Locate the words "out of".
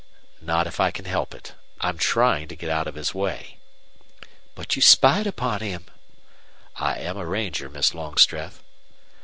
2.71-2.95